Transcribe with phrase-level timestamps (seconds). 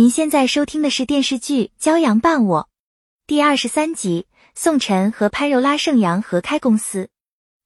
[0.00, 2.62] 您现在收听的是电视剧《骄阳伴我》
[3.26, 4.28] 第二十三集。
[4.54, 7.10] 宋晨和潘柔拉盛阳合开公司，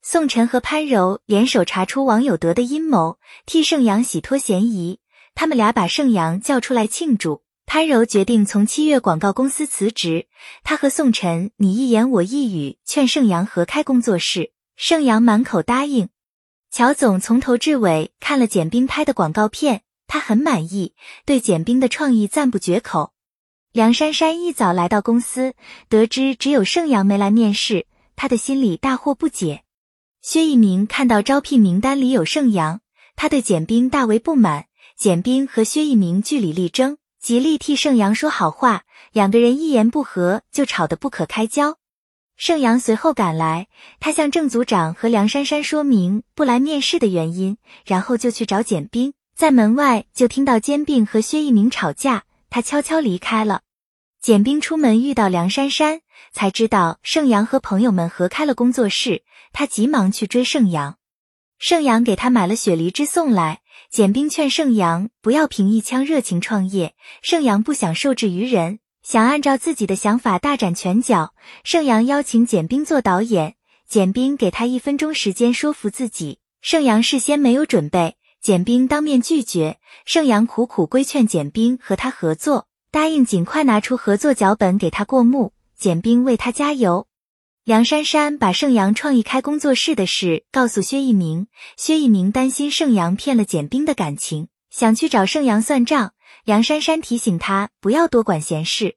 [0.02, 4.98] 宋晨和潘柔联手查出王有德的阴谋，替盛阳洗脱嫌疑。
[5.36, 7.44] 他们俩把盛阳叫出来庆祝。
[7.66, 10.26] 潘柔决定从七月广告公司辞职。
[10.64, 14.50] 他和宋晨你一言我一语，劝盛阳合开工作室。
[14.74, 16.08] 盛阳满口答应。
[16.72, 19.82] 乔总从头至尾看了简冰拍的广告片。
[20.06, 20.94] 他很满意，
[21.24, 23.12] 对简冰的创意赞不绝口。
[23.72, 25.54] 梁珊珊一早来到公司，
[25.88, 29.64] 得知只有盛阳没来面试，他的心里大惑不解。
[30.22, 32.80] 薛一鸣看到招聘名单里有盛阳，
[33.16, 34.66] 他对简冰大为不满。
[34.96, 41.78] 简冰和薛一鸣据理力争，极力替盛阳说好话，两个人一言不合就吵得不可开交。
[42.36, 43.66] 盛阳随后赶来，
[43.98, 49.14] 他向郑组长和梁珊珊说明不来面试的原因，然后就去找简冰。
[49.36, 53.62] 在门外就听到煎饼和薛一鸣吵架，他悄悄离开了。
[54.20, 56.02] 简冰出门遇到梁珊珊，
[56.32, 60.98] 才知道盛阳和朋友们合开了工作室，他急忙去追盛阳。
[61.58, 66.94] 盛阳给他买了雪梨汁送来，简冰劝盛阳不要凭一腔热情创业。
[67.20, 71.34] 盛阳不想受制于人，想按照自己的想法大展拳脚。
[71.64, 73.56] 盛阳邀请简冰做导演，
[73.88, 76.38] 简冰给他一分钟时间说服自己。
[76.62, 78.16] 盛阳事先没有准备。
[78.44, 85.54] 简冰当面拒绝，盛阳苦苦规劝简冰和他合作，答应尽快拿出合作脚本给他过目。
[85.78, 87.06] 简冰为他加油。
[87.64, 91.46] 梁珊珊把盛阳创意开工作室的事告诉薛一鸣，
[91.78, 96.12] 薛一鸣担心盛阳骗了简冰的感情，想去找盛阳算账。
[96.44, 98.96] 梁珊珊提醒他不要多管闲事。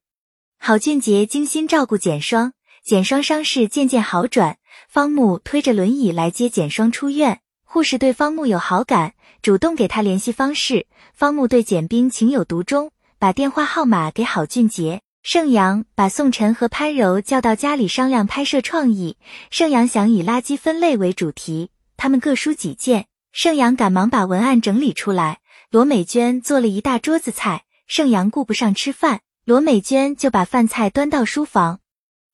[0.60, 2.52] 郝俊杰精心照顾简双，
[2.84, 4.58] 简双伤势渐渐好转。
[4.90, 7.40] 方木推着轮椅来接简双出院。
[7.70, 10.88] 护士对方木有好感，主动给他联系方式。
[11.14, 15.02] 方木对简冰情有独钟，把电话号码给郝俊杰。
[15.22, 19.18] 盛阳把宋晨和潘柔叫到家里商量拍摄创意。
[19.52, 23.08] 盛阳想以垃圾分类为主题，他们各抒己见。
[23.34, 25.40] 盛阳赶忙把文案整理出来。
[25.70, 31.82] 罗美娟做了一大桌子菜，盛阳顾不上吃饭，罗美娟就把饭菜端到书房。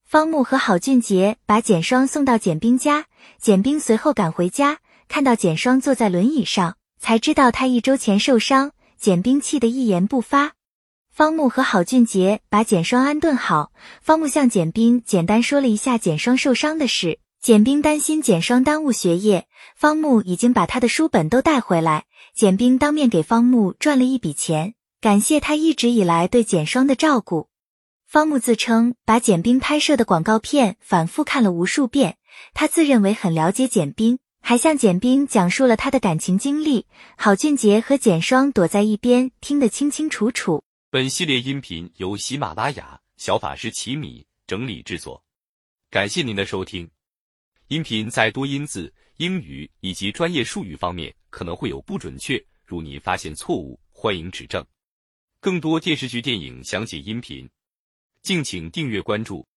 [0.06, 3.06] 方木和郝俊杰把简双送到简冰家，
[3.40, 4.78] 简冰随后赶回家。
[5.08, 8.72] 看到简双坐在轮椅上，才知道他一周前受伤。
[8.96, 10.52] 简冰气得一言不发。
[11.10, 13.70] 方木和郝俊杰把简双安顿好，
[14.00, 17.18] 方木向简冰简单说了一下简双受伤的事。
[17.40, 22.06] 简冰担心简双耽误学业，方木已经把他的书本都带回来。
[22.34, 27.48] 简冰当面给方木赚了一笔钱，感谢他一直以来对简双的照顾。
[28.06, 32.16] 方木自称把简冰拍摄的广告片反复看了无数遍，
[32.54, 34.18] 他自认为很了解简冰。
[34.46, 36.84] 还向简冰讲述了他的感情经历，
[37.16, 40.62] 郝俊杰和简双躲在一边听得清清楚楚。
[40.90, 45.24] 本系列音频由喜马拉雅小法师奇米整理制作，
[45.88, 46.86] 感谢您的收听。
[47.68, 54.62] 音频在多音字、英语以及专业术语方面可能会有不准确，如您发现错误，欢迎指正。
[55.40, 57.48] 更多电视剧、电影详解音频，
[58.20, 59.48] 敬请订阅关注。